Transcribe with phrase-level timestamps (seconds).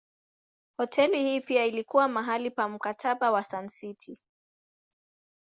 [0.77, 4.19] Hoteli hii pia ilikuwa mahali pa Mkataba wa Sun City.